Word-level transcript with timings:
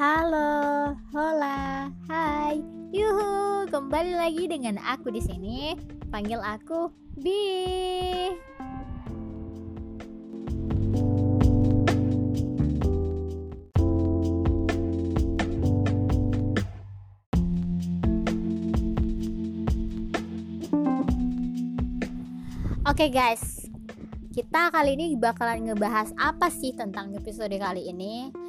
Halo, 0.00 0.96
hola, 1.12 1.92
hai, 2.08 2.56
yuhu, 2.88 3.68
kembali 3.68 4.16
lagi 4.16 4.48
dengan 4.48 4.80
aku 4.80 5.12
di 5.12 5.20
sini. 5.20 5.76
Panggil 6.08 6.40
aku 6.40 6.88
Bi. 7.20 8.32
Oke 22.88 23.12
guys, 23.12 23.68
kita 24.32 24.72
kali 24.72 24.96
ini 24.96 25.20
bakalan 25.20 25.68
ngebahas 25.68 26.16
apa 26.16 26.48
sih 26.48 26.72
tentang 26.72 27.12
episode 27.12 27.52
kali 27.52 27.92
ini? 27.92 28.39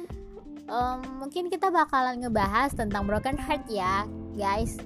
Um, 0.72 0.98
mungkin 1.20 1.52
kita 1.52 1.68
bakalan 1.68 2.24
ngebahas 2.24 2.72
tentang 2.72 3.04
broken 3.04 3.36
heart 3.36 3.68
ya 3.68 4.08
guys. 4.32 4.80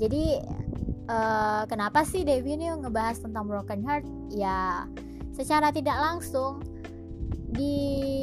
Jadi 0.00 0.40
uh, 1.12 1.68
kenapa 1.68 2.02
sih 2.08 2.24
Dewi 2.24 2.56
ini 2.56 2.72
ngebahas 2.72 3.20
tentang 3.20 3.44
broken 3.44 3.84
heart? 3.84 4.08
Ya 4.32 4.88
secara 5.36 5.68
tidak 5.70 6.00
langsung 6.00 6.64
di 7.52 7.76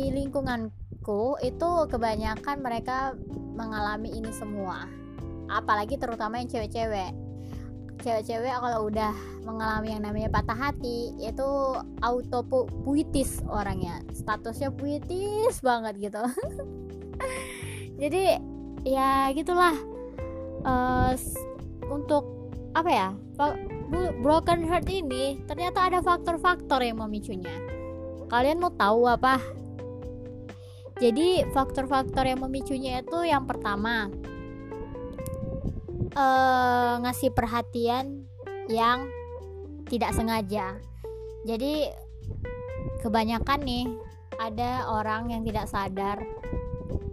lingkunganku 0.09 1.37
itu 1.45 1.69
kebanyakan 1.87 2.57
mereka 2.65 3.13
mengalami 3.55 4.11
ini 4.11 4.33
semua. 4.33 4.89
Apalagi 5.45 6.01
terutama 6.01 6.41
yang 6.41 6.49
cewek-cewek 6.49 7.24
cewek-cewek 8.05 8.53
kalau 8.53 8.85
udah 8.85 9.17
mengalami 9.41 9.97
yang 9.97 10.05
namanya 10.05 10.29
patah 10.29 10.53
hati 10.53 11.17
itu 11.17 11.49
auto 12.05 12.45
puitis 12.85 13.41
orangnya. 13.49 14.05
Statusnya 14.13 14.69
puitis 14.69 15.57
banget 15.65 15.97
gitu. 16.13 16.21
Jadi 18.01 18.37
ya 18.85 19.33
gitulah. 19.33 19.73
Uh, 20.65 21.13
untuk 21.85 22.25
apa 22.73 22.89
ya 22.89 23.07
broken 24.21 24.65
heart 24.65 24.89
ini 24.89 25.37
ternyata 25.45 25.89
ada 25.89 25.99
faktor-faktor 26.05 26.85
yang 26.85 27.01
memicunya. 27.01 27.53
Kalian 28.29 28.61
mau 28.61 28.73
tahu 28.73 29.09
apa? 29.09 29.41
Jadi 31.01 31.45
faktor-faktor 31.53 32.25
yang 32.25 32.41
memicunya 32.41 33.01
itu 33.01 33.19
yang 33.25 33.45
pertama 33.45 34.09
uh, 36.15 37.03
ngasih 37.03 37.29
perhatian 37.35 38.25
yang 38.71 39.05
tidak 39.85 40.15
sengaja. 40.15 40.79
Jadi 41.45 41.91
kebanyakan 43.05 43.61
nih 43.61 43.85
ada 44.41 44.89
orang 44.89 45.29
yang 45.29 45.45
tidak 45.45 45.69
sadar 45.69 46.25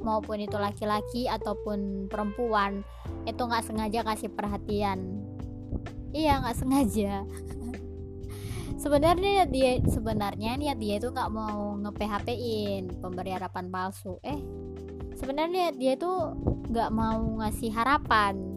maupun 0.02 0.42
itu 0.42 0.56
laki-laki 0.58 1.28
ataupun 1.28 2.10
perempuan 2.10 2.82
itu 3.28 3.38
nggak 3.38 3.66
sengaja 3.66 4.00
kasih 4.02 4.30
perhatian. 4.32 5.22
Iya 6.10 6.42
nggak 6.42 6.58
sengaja. 6.58 7.14
Sebenarnya 8.82 9.46
dia 9.46 9.78
sebenarnya 9.86 10.58
niat 10.58 10.78
dia 10.82 10.98
itu 10.98 11.14
nggak 11.14 11.30
mau 11.30 11.78
nge 11.78 11.92
PHP 11.94 12.28
pemberi 12.98 13.30
harapan 13.30 13.70
palsu. 13.70 14.18
Eh 14.26 14.42
sebenarnya 15.14 15.70
dia 15.70 15.94
itu 15.94 16.10
nggak 16.72 16.90
mau 16.90 17.22
ngasih 17.38 17.70
harapan 17.70 18.51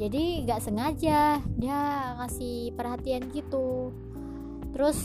jadi 0.00 0.48
nggak 0.48 0.64
sengaja 0.64 1.44
dia 1.60 1.80
ngasih 2.16 2.72
perhatian 2.72 3.28
gitu. 3.36 3.92
Terus 4.72 4.96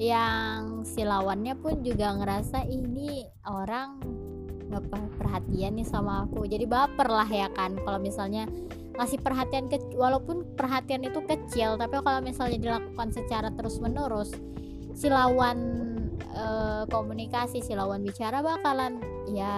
yang 0.00 0.82
si 0.88 1.04
lawannya 1.04 1.54
pun 1.60 1.84
juga 1.84 2.16
ngerasa 2.16 2.64
ini 2.64 3.28
orang 3.44 4.00
nggak 4.72 4.84
perhatian 5.20 5.76
nih 5.76 5.84
sama 5.84 6.24
aku. 6.24 6.48
Jadi 6.48 6.64
baper 6.64 7.12
lah 7.12 7.28
ya 7.28 7.52
kan 7.52 7.76
kalau 7.84 8.00
misalnya 8.00 8.48
ngasih 8.96 9.20
perhatian 9.20 9.68
ke 9.68 9.76
walaupun 9.92 10.56
perhatian 10.56 11.04
itu 11.04 11.20
kecil 11.26 11.74
tapi 11.74 11.98
kalau 11.98 12.22
misalnya 12.22 12.58
dilakukan 12.62 13.10
secara 13.10 13.50
terus 13.50 13.82
menerus 13.82 14.30
si 14.94 15.10
lawan 15.10 15.58
e, 16.30 16.46
komunikasi 16.86 17.58
si 17.58 17.74
lawan 17.74 18.06
bicara 18.06 18.38
bakalan 18.38 19.02
ya 19.26 19.50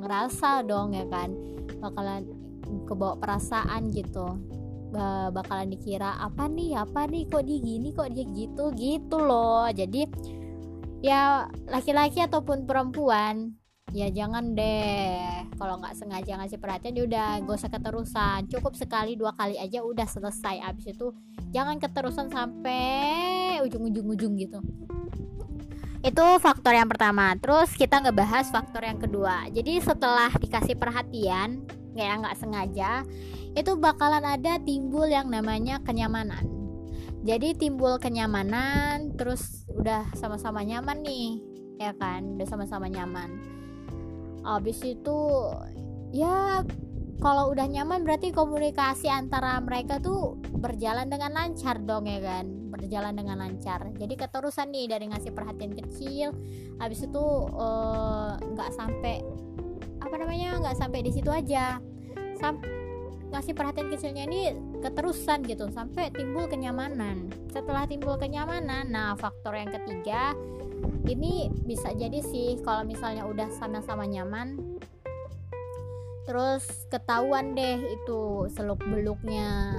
ngerasa 0.00 0.64
dong 0.64 0.96
ya 0.96 1.04
kan 1.12 1.28
bakalan 1.76 2.24
kebawa 2.88 3.16
perasaan 3.20 3.88
gitu. 3.92 4.38
Bakalan 5.30 5.70
dikira 5.70 6.18
apa 6.18 6.50
nih 6.50 6.74
apa 6.74 7.06
nih? 7.06 7.30
Kok 7.30 7.42
dia 7.46 7.58
gini? 7.62 7.94
Kok 7.94 8.10
dia 8.10 8.26
gitu? 8.26 8.64
Gitu 8.74 9.16
loh. 9.16 9.70
Jadi 9.70 10.10
ya 11.00 11.48
laki-laki 11.70 12.20
ataupun 12.20 12.68
perempuan 12.68 13.54
ya 13.90 14.06
jangan 14.10 14.54
deh. 14.54 15.46
Kalau 15.58 15.78
nggak 15.78 15.94
sengaja 15.98 16.38
ngasih 16.40 16.58
perhatian 16.62 16.94
ya 16.94 17.02
udah 17.06 17.28
gak 17.42 17.56
usah 17.58 17.70
keterusan. 17.70 18.40
Cukup 18.50 18.74
sekali 18.74 19.14
dua 19.14 19.34
kali 19.34 19.58
aja 19.58 19.82
udah 19.82 20.06
selesai. 20.10 20.58
Abis 20.62 20.94
itu 20.94 21.14
jangan 21.54 21.78
keterusan 21.78 22.26
sampai 22.30 23.62
ujung-ujung-ujung 23.62 24.38
gitu. 24.38 24.58
Itu 26.00 26.24
faktor 26.40 26.72
yang 26.72 26.88
pertama. 26.88 27.36
Terus 27.36 27.76
kita 27.76 28.00
ngebahas 28.00 28.48
faktor 28.48 28.88
yang 28.88 28.96
kedua. 28.96 29.52
Jadi 29.52 29.84
setelah 29.84 30.32
dikasih 30.32 30.80
perhatian 30.80 31.60
kayak 31.94 32.22
nggak 32.22 32.38
sengaja 32.38 33.02
itu 33.58 33.74
bakalan 33.74 34.22
ada 34.22 34.62
timbul 34.62 35.10
yang 35.10 35.26
namanya 35.26 35.82
kenyamanan. 35.82 36.46
Jadi 37.20 37.52
timbul 37.52 38.00
kenyamanan 38.00 39.12
terus 39.18 39.68
udah 39.76 40.08
sama-sama 40.16 40.64
nyaman 40.64 41.04
nih 41.04 41.42
ya 41.76 41.92
kan? 41.98 42.38
Udah 42.38 42.46
sama-sama 42.48 42.88
nyaman. 42.88 43.28
Habis 44.40 44.80
itu 44.86 45.18
ya 46.16 46.64
kalau 47.20 47.52
udah 47.52 47.68
nyaman 47.68 48.00
berarti 48.08 48.32
komunikasi 48.32 49.12
antara 49.12 49.60
mereka 49.60 50.00
tuh 50.00 50.40
berjalan 50.56 51.12
dengan 51.12 51.36
lancar 51.36 51.76
dong 51.84 52.08
ya 52.08 52.24
kan? 52.24 52.48
Berjalan 52.72 53.12
dengan 53.12 53.44
lancar. 53.44 53.92
Jadi 54.00 54.14
keterusan 54.16 54.72
nih 54.72 54.88
dari 54.88 55.12
ngasih 55.12 55.36
perhatian 55.36 55.76
kecil 55.76 56.32
habis 56.80 57.04
itu 57.04 57.24
eh, 57.52 58.32
nggak 58.40 58.70
uh, 58.72 58.74
sampai 58.78 59.20
namanya 60.20 60.60
nggak 60.60 60.76
sampai 60.76 61.00
di 61.00 61.10
situ 61.10 61.32
aja. 61.32 61.80
Sam 62.36 62.60
ngasih 63.30 63.54
perhatian 63.56 63.88
kecilnya 63.88 64.26
ini 64.26 64.52
keterusan 64.84 65.46
gitu 65.48 65.72
sampai 65.72 66.12
timbul 66.12 66.44
kenyamanan. 66.44 67.32
Setelah 67.48 67.88
timbul 67.88 68.20
kenyamanan 68.20 68.92
nah 68.92 69.16
faktor 69.16 69.56
yang 69.56 69.72
ketiga 69.72 70.36
ini 71.08 71.48
bisa 71.64 71.90
jadi 71.96 72.20
sih 72.20 72.60
kalau 72.60 72.84
misalnya 72.84 73.24
udah 73.24 73.48
sama-sama 73.56 74.04
nyaman 74.04 74.78
terus 76.28 76.86
ketahuan 76.92 77.58
deh 77.58 77.80
itu 77.80 78.46
seluk 78.54 78.78
beluknya 78.86 79.74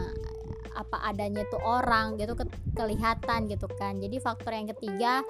apa 0.76 1.00
adanya 1.08 1.48
tuh 1.48 1.60
orang 1.64 2.20
gitu 2.20 2.36
ke 2.36 2.48
kelihatan 2.76 3.48
gitu 3.48 3.68
kan. 3.76 4.00
Jadi 4.00 4.18
faktor 4.20 4.56
yang 4.56 4.68
ketiga 4.72 5.24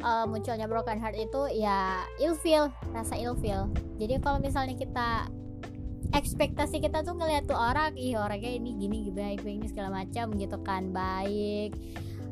uh, 0.00 0.24
munculnya 0.26 0.66
broken 0.66 0.98
heart 0.98 1.14
itu 1.14 1.60
ya 1.60 2.02
ilfeel 2.18 2.72
rasa 2.90 3.14
ilfeel 3.14 3.70
jadi 4.00 4.18
kalau 4.18 4.42
misalnya 4.42 4.74
kita 4.74 5.30
ekspektasi 6.14 6.78
kita 6.78 7.02
tuh 7.02 7.18
ngeliat 7.18 7.50
tuh 7.50 7.58
orang 7.58 7.98
ih 7.98 8.14
orangnya 8.14 8.54
ini 8.54 8.70
gini 8.78 9.10
baik 9.10 9.42
ini 9.42 9.66
segala 9.66 10.04
macam 10.04 10.30
gitu 10.38 10.58
kan. 10.62 10.94
Baik 10.94 11.74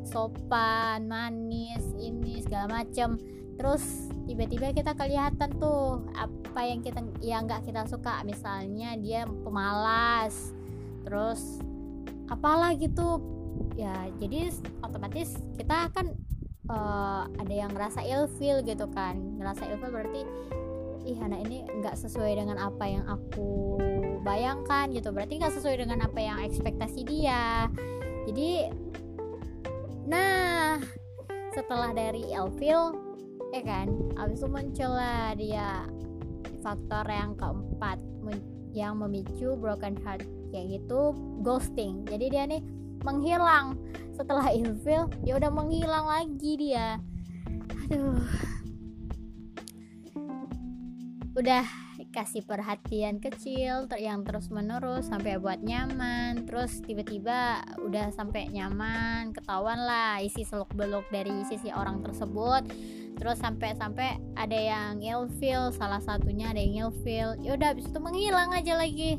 sopan 0.07 1.07
manis 1.07 1.83
ini 1.99 2.43
segala 2.43 2.83
macem 2.83 3.19
terus 3.53 4.09
tiba-tiba 4.25 4.73
kita 4.73 4.97
kelihatan 4.97 5.49
tuh 5.61 6.01
apa 6.17 6.61
yang 6.63 6.79
kita 6.79 7.03
yang 7.19 7.43
nggak 7.43 7.67
kita 7.67 7.83
suka. 7.87 8.23
Misalnya 8.23 8.95
dia 8.95 9.27
pemalas 9.27 10.55
terus 11.03 11.59
apalah 12.31 12.71
gitu 12.79 13.19
ya 13.75 14.07
jadi 14.17 14.49
otomatis 14.79 15.35
kita 15.59 15.91
akan 15.91 16.15
uh, 16.69 17.27
ada 17.27 17.53
yang 17.53 17.71
ngerasa 17.73 18.03
ilfil 18.03 18.63
gitu 18.63 18.85
kan. 18.91 19.19
Ngerasa 19.39 19.67
ilfil 19.67 19.91
berarti 19.91 20.21
ih 21.03 21.19
anak 21.19 21.43
ini 21.49 21.67
nggak 21.67 21.99
sesuai 21.99 22.39
dengan 22.39 22.55
apa 22.59 22.85
yang 22.87 23.03
aku 23.07 23.79
bayangkan 24.23 24.87
gitu. 24.95 25.11
Berarti 25.11 25.39
nggak 25.41 25.55
sesuai 25.59 25.83
dengan 25.83 25.99
apa 26.03 26.19
yang 26.19 26.39
ekspektasi 26.39 27.03
dia. 27.03 27.67
Jadi 28.29 28.71
nah 30.03 30.79
setelah 31.55 31.95
dari 31.95 32.27
Elvil 32.31 32.97
ya 33.53 33.61
kan 33.63 33.87
abis 34.17 34.43
itu 34.43 34.49
muncullah 34.49 35.31
dia 35.37 35.87
faktor 36.59 37.05
yang 37.07 37.37
keempat 37.37 37.99
yang 38.73 38.97
memicu 38.97 39.53
broken 39.53 39.93
heart 40.01 40.25
kayak 40.49 40.81
gitu 40.81 41.13
ghosting. 41.45 42.01
Jadi 42.09 42.25
dia 42.33 42.43
nih 42.49 42.61
menghilang 43.05 43.77
setelah 44.13 44.53
ilfil 44.53 45.09
ya 45.25 45.33
udah 45.37 45.51
menghilang 45.51 46.05
lagi 46.05 46.53
dia. 46.55 47.01
Aduh. 47.89 48.21
Udah 51.33 51.65
kasih 52.13 52.45
perhatian 52.45 53.17
kecil 53.17 53.89
yang 53.97 54.21
terus 54.21 54.53
menerus 54.53 55.09
sampai 55.09 55.41
buat 55.41 55.65
nyaman. 55.65 56.45
Terus 56.45 56.77
tiba-tiba 56.85 57.65
udah 57.81 58.13
sampai 58.13 58.53
nyaman 58.53 59.33
ketahuan 59.33 59.81
lah 59.81 60.21
isi 60.21 60.45
seluk 60.45 60.69
beluk 60.77 61.09
dari 61.09 61.33
sisi 61.49 61.73
orang 61.73 62.05
tersebut. 62.05 62.69
Terus 63.17 63.41
sampai-sampai 63.41 64.21
ada 64.37 64.57
yang 64.57 65.01
ilfeel 65.01 65.73
salah 65.73 66.01
satunya 66.01 66.53
ada 66.53 66.61
yang 66.61 66.89
ilfeel 66.89 67.33
ya 67.41 67.57
udah 67.57 67.73
habis 67.73 67.89
itu 67.89 67.97
menghilang 67.97 68.53
aja 68.53 68.77
lagi. 68.77 69.17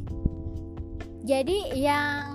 Jadi 1.25 1.83
yang 1.83 2.34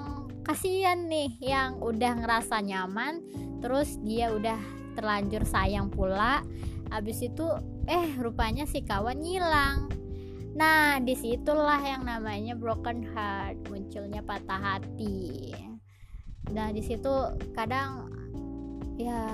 kasihan 0.49 1.05
nih 1.05 1.37
yang 1.45 1.77
udah 1.77 2.25
ngerasa 2.25 2.65
nyaman 2.65 3.21
terus 3.61 4.01
dia 4.01 4.33
udah 4.33 4.57
terlanjur 4.97 5.45
sayang 5.45 5.93
pula. 5.93 6.41
Habis 6.89 7.21
itu 7.21 7.45
eh 7.85 8.17
rupanya 8.17 8.65
si 8.65 8.81
kawan 8.81 9.21
ngilang. 9.21 9.93
Nah 10.57 10.97
di 11.05 11.13
situlah 11.13 11.77
yang 11.85 12.01
namanya 12.01 12.57
broken 12.57 13.05
heart 13.13 13.61
munculnya 13.69 14.25
patah 14.25 14.57
hati. 14.57 15.53
Nah 16.49 16.73
di 16.73 16.81
situ 16.81 17.13
kadang 17.53 18.09
ya 18.97 19.29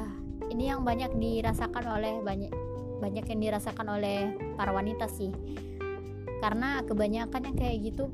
ini 0.51 0.67
yang 0.67 0.83
banyak 0.83 1.15
dirasakan 1.15 1.95
oleh 1.95 2.19
banyak 2.27 2.51
banyak 2.99 3.23
yang 3.23 3.39
dirasakan 3.39 3.87
oleh 3.87 4.35
para 4.59 4.75
wanita 4.75 5.07
sih. 5.07 5.31
Karena 6.43 6.83
kebanyakan 6.83 7.47
yang 7.47 7.55
kayak 7.55 7.77
gitu 7.87 8.11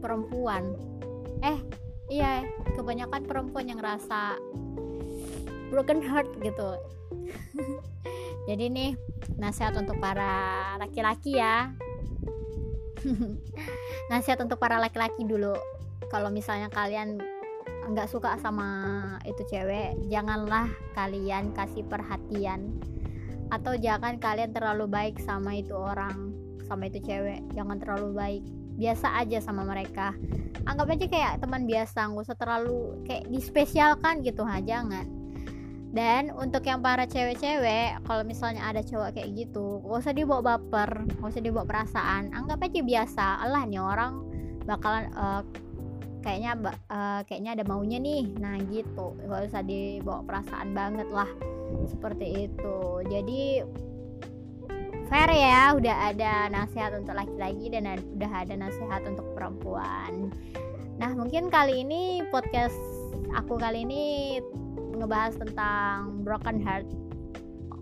perempuan 0.00 0.88
eh 1.44 1.58
iya 2.08 2.42
kebanyakan 2.74 3.22
perempuan 3.28 3.68
yang 3.70 3.80
rasa 3.80 4.36
broken 5.68 6.00
heart 6.00 6.28
gitu. 6.40 6.78
Jadi 8.48 8.64
nih 8.72 8.90
nasihat 9.36 9.76
untuk 9.76 10.00
para 10.00 10.74
laki-laki 10.80 11.36
ya. 11.36 11.76
Nasihat 14.10 14.40
untuk 14.40 14.56
para 14.56 14.80
laki-laki 14.80 15.22
dulu. 15.28 15.52
Kalau 16.08 16.32
misalnya 16.32 16.72
kalian 16.72 17.20
nggak 17.88 18.08
suka 18.08 18.36
sama 18.36 18.68
itu 19.24 19.44
cewek 19.48 19.96
janganlah 20.08 20.68
kalian 20.96 21.52
kasih 21.52 21.84
perhatian. 21.84 22.80
Atau 23.52 23.76
jangan 23.76 24.16
kalian 24.16 24.56
terlalu 24.56 24.88
baik 24.88 25.20
sama 25.20 25.60
itu 25.60 25.76
orang 25.76 26.32
sama 26.64 26.88
itu 26.88 27.04
cewek. 27.04 27.44
Jangan 27.52 27.76
terlalu 27.76 28.08
baik 28.16 28.44
biasa 28.78 29.18
aja 29.18 29.42
sama 29.42 29.66
mereka. 29.66 30.14
Anggap 30.64 30.94
aja 30.94 31.06
kayak 31.10 31.32
teman 31.42 31.66
biasa 31.66 32.14
nggak 32.14 32.24
usah 32.30 32.38
terlalu 32.38 33.02
kayak 33.04 33.26
dispesialkan 33.28 34.22
gitu 34.22 34.46
ha 34.46 34.62
jangan. 34.62 35.04
Dan 35.88 36.30
untuk 36.36 36.68
yang 36.68 36.84
para 36.84 37.08
cewek-cewek 37.08 38.04
kalau 38.04 38.22
misalnya 38.22 38.70
ada 38.70 38.84
cowok 38.84 39.16
kayak 39.16 39.32
gitu 39.34 39.80
gak 39.82 40.04
usah 40.04 40.12
dibawa 40.12 40.40
baper 40.44 41.08
gak 41.16 41.28
usah 41.32 41.42
dibawa 41.42 41.64
perasaan. 41.64 42.30
Anggap 42.36 42.60
aja 42.68 42.80
biasa 42.84 43.24
Allah 43.42 43.64
nih 43.64 43.80
orang 43.80 44.12
bakalan 44.68 45.08
uh, 45.16 45.40
kayaknya 46.20 46.60
uh, 46.92 47.24
kayaknya 47.24 47.56
ada 47.56 47.64
maunya 47.64 47.96
nih. 47.98 48.30
Nah 48.36 48.60
gitu. 48.68 49.16
Gak 49.16 49.48
usah 49.48 49.64
dibawa 49.64 50.20
perasaan 50.28 50.76
banget 50.76 51.08
lah. 51.08 51.28
Seperti 51.88 52.52
itu. 52.52 52.76
Jadi 53.08 53.64
fair 55.08 55.30
ya 55.32 55.72
udah 55.72 55.96
ada 56.12 56.52
nasihat 56.52 56.92
untuk 56.96 57.16
laki-laki 57.16 57.72
dan 57.72 57.98
udah 58.16 58.32
ada 58.32 58.54
nasihat 58.54 59.02
untuk 59.08 59.24
perempuan. 59.32 60.32
Nah 61.00 61.10
mungkin 61.16 61.48
kali 61.48 61.82
ini 61.82 62.22
podcast 62.28 62.76
aku 63.32 63.56
kali 63.56 63.88
ini 63.88 64.02
ngebahas 64.96 65.36
tentang 65.40 66.22
broken 66.22 66.60
heart. 66.60 66.88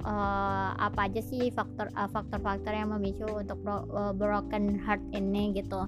Uh, 0.07 0.71
apa 0.79 1.11
aja 1.11 1.19
sih 1.19 1.51
faktor 1.51 1.91
uh, 1.99 2.07
faktor-faktor 2.07 2.71
yang 2.71 2.95
memicu 2.95 3.27
untuk 3.27 3.59
bro, 3.59 3.83
uh, 3.91 4.15
broken 4.15 4.79
heart 4.79 5.03
ini 5.11 5.51
gitu. 5.59 5.83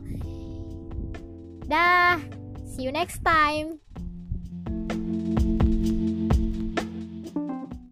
Dah 1.71 2.19
See 2.79 2.87
you 2.87 2.93
next 2.93 3.25
time. 3.25 3.83